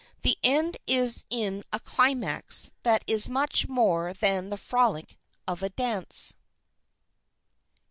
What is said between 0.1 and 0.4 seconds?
The